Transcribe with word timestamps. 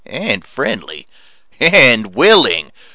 And 0.07 0.43
friendly. 0.43 1.05
And 1.59 2.15
willing. 2.15 2.71